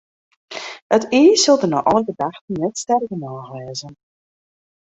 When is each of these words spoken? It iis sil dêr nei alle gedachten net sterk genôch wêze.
It 0.95 1.03
iis 1.19 1.41
sil 1.43 1.57
dêr 1.61 1.69
nei 1.71 1.83
alle 1.91 2.03
gedachten 2.09 2.55
net 2.59 2.75
sterk 2.81 3.03
genôch 3.09 3.49
wêze. 3.53 3.89